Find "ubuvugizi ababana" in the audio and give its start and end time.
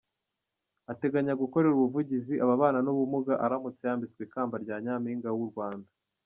1.75-2.79